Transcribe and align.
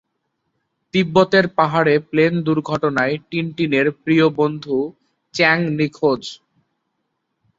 তিব্বতের 0.93 1.45
পাহাড়ে 1.57 1.93
প্লেন 2.09 2.33
দুর্ঘটনায় 2.47 3.15
টিনটিনের 3.29 3.87
প্রিয় 4.03 4.25
বন্ধু 4.39 4.77
চ্যাং 5.33 5.57
নিখোঁজ। 5.77 6.21